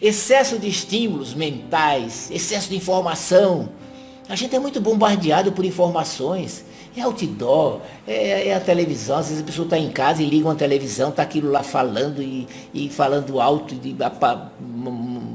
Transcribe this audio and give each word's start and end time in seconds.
excesso 0.00 0.58
de 0.58 0.68
estímulos 0.68 1.34
mentais, 1.34 2.30
excesso 2.30 2.68
de 2.68 2.76
informação. 2.76 3.68
A 4.28 4.34
gente 4.34 4.54
é 4.54 4.58
muito 4.58 4.80
bombardeado 4.80 5.52
por 5.52 5.64
informações. 5.64 6.64
É 6.96 7.02
outdoor, 7.02 7.82
é, 8.08 8.48
é 8.48 8.54
a 8.54 8.60
televisão. 8.60 9.18
Às 9.18 9.28
vezes 9.28 9.42
a 9.42 9.46
pessoa 9.46 9.66
está 9.66 9.78
em 9.78 9.90
casa 9.90 10.22
e 10.22 10.26
liga 10.26 10.48
uma 10.48 10.54
televisão, 10.54 11.10
está 11.10 11.22
aquilo 11.22 11.50
lá 11.50 11.62
falando 11.62 12.22
e, 12.22 12.48
e 12.72 12.88
falando 12.88 13.38
alto, 13.38 13.74
e, 13.74 13.94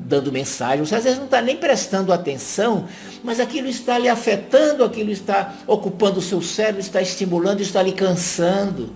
dando 0.08 0.32
mensagem. 0.32 0.84
Você 0.84 0.96
às 0.96 1.04
vezes 1.04 1.20
não 1.20 1.26
está 1.26 1.40
nem 1.40 1.56
prestando 1.56 2.12
atenção, 2.12 2.88
mas 3.24 3.40
aquilo 3.40 3.68
está 3.68 4.00
lhe 4.00 4.10
afetando, 4.10 4.84
aquilo 4.84 5.12
está 5.12 5.54
ocupando 5.68 6.18
o 6.18 6.22
seu 6.22 6.42
cérebro, 6.42 6.82
está 6.82 7.00
estimulando, 7.00 7.62
está 7.62 7.84
lhe 7.84 7.92
cansando. 7.92 8.96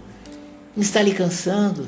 Está 0.75 1.03
lhe 1.03 1.13
cansando. 1.13 1.87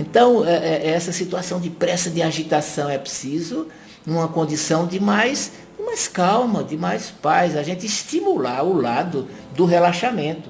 Então, 0.00 0.46
é, 0.46 0.54
é, 0.54 0.80
é 0.84 0.90
essa 0.92 1.12
situação 1.12 1.60
de 1.60 1.68
pressa, 1.68 2.08
de 2.08 2.22
agitação, 2.22 2.88
é 2.88 2.96
preciso 2.96 3.66
uma 4.06 4.28
condição 4.28 4.86
de 4.86 4.98
mais, 4.98 5.52
de 5.76 5.84
mais 5.84 6.08
calma, 6.08 6.64
de 6.64 6.74
mais 6.74 7.10
paz, 7.10 7.54
a 7.54 7.62
gente 7.62 7.84
estimular 7.84 8.62
o 8.62 8.80
lado 8.80 9.28
do 9.54 9.66
relaxamento. 9.66 10.48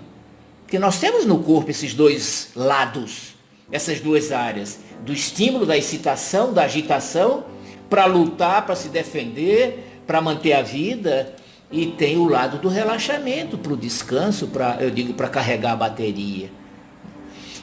Porque 0.62 0.78
nós 0.78 1.00
temos 1.00 1.26
no 1.26 1.42
corpo 1.42 1.68
esses 1.68 1.92
dois 1.94 2.50
lados, 2.54 3.34
essas 3.72 3.98
duas 3.98 4.30
áreas, 4.30 4.78
do 5.04 5.12
estímulo, 5.12 5.66
da 5.66 5.76
excitação, 5.76 6.52
da 6.52 6.62
agitação, 6.62 7.42
para 7.88 8.04
lutar, 8.04 8.64
para 8.64 8.76
se 8.76 8.88
defender, 8.88 10.00
para 10.06 10.20
manter 10.20 10.52
a 10.52 10.62
vida, 10.62 11.34
e 11.72 11.86
tem 11.86 12.16
o 12.18 12.28
lado 12.28 12.58
do 12.58 12.68
relaxamento, 12.68 13.58
para 13.58 13.72
o 13.72 13.76
descanso, 13.76 14.46
para, 14.46 14.76
eu 14.80 14.90
digo, 14.92 15.12
para 15.14 15.28
carregar 15.28 15.72
a 15.72 15.76
bateria. 15.76 16.50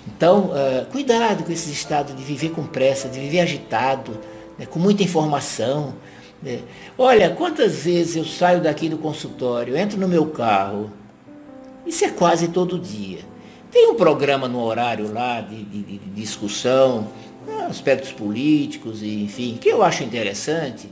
Então, 0.07 0.51
uh, 0.51 0.85
cuidado 0.91 1.43
com 1.43 1.51
esse 1.51 1.71
estado 1.71 2.13
de 2.13 2.23
viver 2.23 2.51
com 2.51 2.63
pressa, 2.65 3.09
de 3.09 3.19
viver 3.19 3.41
agitado, 3.41 4.17
né, 4.57 4.65
com 4.65 4.79
muita 4.79 5.03
informação. 5.03 5.93
Né. 6.41 6.61
Olha, 6.97 7.29
quantas 7.31 7.83
vezes 7.83 8.15
eu 8.15 8.25
saio 8.25 8.61
daqui 8.61 8.87
do 8.87 8.97
consultório, 8.97 9.75
entro 9.75 9.99
no 9.99 10.07
meu 10.07 10.27
carro, 10.27 10.91
isso 11.85 12.05
é 12.05 12.09
quase 12.09 12.47
todo 12.47 12.79
dia. 12.79 13.19
Tem 13.69 13.89
um 13.89 13.95
programa 13.95 14.47
no 14.47 14.63
horário 14.63 15.11
lá 15.13 15.41
de, 15.41 15.63
de, 15.63 15.83
de 15.83 16.09
discussão, 16.11 17.09
né, 17.45 17.67
aspectos 17.69 18.11
políticos, 18.11 19.03
enfim, 19.03 19.57
que 19.59 19.69
eu 19.69 19.83
acho 19.83 20.03
interessante. 20.03 20.89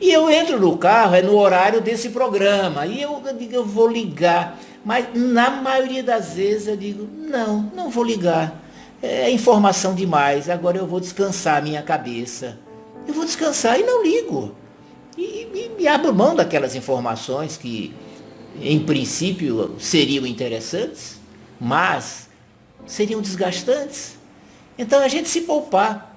E 0.00 0.10
eu 0.10 0.28
entro 0.28 0.58
no 0.58 0.76
carro, 0.76 1.14
é 1.14 1.22
no 1.22 1.38
horário 1.38 1.80
desse 1.80 2.08
programa, 2.08 2.86
e 2.86 3.00
eu, 3.00 3.22
eu, 3.24 3.50
eu 3.52 3.64
vou 3.64 3.86
ligar. 3.86 4.58
Mas 4.84 5.06
na 5.14 5.50
maioria 5.50 6.02
das 6.02 6.34
vezes 6.34 6.68
eu 6.68 6.76
digo, 6.76 7.08
não, 7.28 7.70
não 7.74 7.88
vou 7.88 8.02
ligar. 8.02 8.60
É 9.00 9.30
informação 9.30 9.94
demais, 9.94 10.48
agora 10.48 10.78
eu 10.78 10.86
vou 10.86 11.00
descansar 11.00 11.58
a 11.58 11.60
minha 11.60 11.82
cabeça. 11.82 12.58
Eu 13.06 13.14
vou 13.14 13.24
descansar 13.24 13.78
e 13.78 13.82
não 13.82 14.02
ligo. 14.02 14.54
E, 15.16 15.22
e, 15.22 15.70
e 15.80 15.88
abro 15.88 16.14
mão 16.14 16.34
daquelas 16.34 16.74
informações 16.74 17.56
que, 17.56 17.94
em 18.60 18.78
princípio, 18.80 19.76
seriam 19.78 20.26
interessantes, 20.26 21.20
mas 21.60 22.28
seriam 22.86 23.20
desgastantes. 23.20 24.16
Então 24.78 25.00
a 25.00 25.08
gente 25.08 25.28
se 25.28 25.42
poupar 25.42 26.11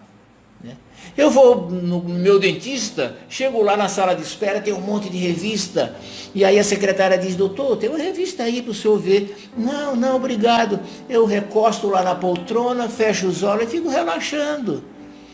eu 1.18 1.30
vou 1.30 1.70
no 1.70 2.02
meu 2.04 2.40
dentista, 2.40 3.16
chego 3.30 3.62
lá 3.62 3.78
na 3.78 3.88
sala 3.88 4.14
de 4.14 4.22
espera, 4.22 4.60
tem 4.60 4.74
um 4.74 4.82
monte 4.82 5.10
de 5.10 5.18
revista. 5.18 5.96
E 6.34 6.44
aí 6.44 6.60
a 6.60 6.64
secretária 6.64 7.18
diz, 7.18 7.36
doutor, 7.36 7.78
tem 7.78 7.90
uma 7.90 7.98
revista 7.98 8.44
aí 8.44 8.62
para 8.62 8.72
o 8.72 8.74
senhor 8.74 9.00
ver. 9.00 9.50
Não, 9.58 9.96
não, 9.96 10.18
obrigado. 10.18 10.80
Eu 11.10 11.26
recosto 11.26 11.88
lá 11.88 12.04
na 12.04 12.16
poltrona, 12.16 12.90
fecho 12.90 13.28
os 13.28 13.44
olhos 13.44 13.66
e 13.66 13.68
fico 13.68 13.88
relaxando. 13.88 14.84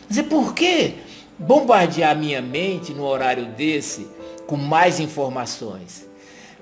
Dizer, 0.08 0.24
por 0.24 0.54
quê? 0.54 0.94
Bombardear 1.38 2.16
minha 2.16 2.40
mente 2.40 2.92
no 2.92 3.04
horário 3.04 3.46
desse 3.46 4.06
com 4.46 4.56
mais 4.56 5.00
informações. 5.00 6.06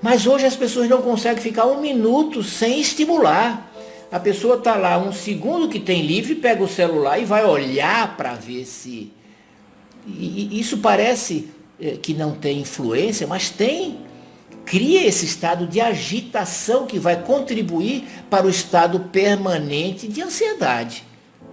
Mas 0.00 0.27
hoje 0.27 0.47
as 0.47 0.56
pessoas 0.56 0.88
não 0.88 1.03
conseguem 1.03 1.42
ficar 1.42 1.66
um 1.66 1.81
minuto 1.81 2.43
sem 2.43 2.81
estimular. 2.81 3.69
A 4.10 4.19
pessoa 4.19 4.56
está 4.56 4.76
lá 4.76 4.98
um 4.98 5.12
segundo 5.12 5.69
que 5.69 5.78
tem 5.78 6.03
livre, 6.03 6.34
pega 6.34 6.62
o 6.62 6.69
celular 6.69 7.19
e 7.21 7.25
vai 7.25 7.44
olhar 7.44 8.16
para 8.16 8.34
ver 8.34 8.65
se. 8.65 9.12
E, 10.06 10.59
isso 10.59 10.78
parece 10.78 11.48
é, 11.81 11.93
que 11.93 12.12
não 12.12 12.32
tem 12.32 12.60
influência, 12.60 13.26
mas 13.26 13.50
tem. 13.50 13.99
Cria 14.65 15.06
esse 15.06 15.25
estado 15.25 15.66
de 15.66 15.81
agitação 15.81 16.87
que 16.87 16.99
vai 16.99 17.22
contribuir 17.22 18.04
para 18.28 18.47
o 18.47 18.50
estado 18.50 19.00
permanente 19.00 20.06
de 20.06 20.22
ansiedade. 20.22 21.04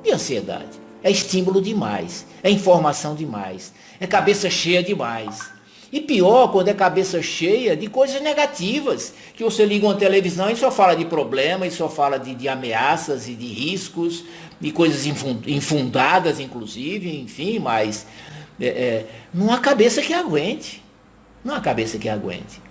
De 0.03 0.11
ansiedade. 0.11 0.79
É 1.03 1.09
estímulo 1.09 1.61
demais, 1.61 2.25
é 2.43 2.49
informação 2.49 3.15
demais, 3.15 3.71
é 3.99 4.05
cabeça 4.05 4.49
cheia 4.49 4.83
demais. 4.83 5.56
E 5.91 6.01
pior 6.01 6.51
quando 6.51 6.67
é 6.67 6.73
cabeça 6.73 7.21
cheia 7.21 7.75
de 7.75 7.87
coisas 7.87 8.21
negativas, 8.21 9.13
que 9.33 9.43
você 9.43 9.65
liga 9.65 9.85
uma 9.85 9.95
televisão 9.95 10.49
e 10.49 10.55
só 10.55 10.69
fala 10.69 10.95
de 10.95 11.05
problemas, 11.05 11.73
e 11.73 11.77
só 11.77 11.87
fala 11.87 12.17
de, 12.17 12.35
de 12.35 12.49
ameaças 12.49 13.27
e 13.27 13.33
de 13.33 13.47
riscos, 13.47 14.25
de 14.59 14.71
coisas 14.71 15.05
infundadas, 15.05 16.39
inclusive, 16.39 17.19
enfim, 17.19 17.59
mas 17.59 18.05
é, 18.59 18.67
é, 18.67 19.05
não 19.33 19.53
há 19.53 19.59
cabeça 19.59 20.01
que 20.01 20.13
aguente. 20.13 20.83
Não 21.43 21.55
há 21.55 21.61
cabeça 21.61 21.97
que 21.97 22.09
aguente. 22.09 22.66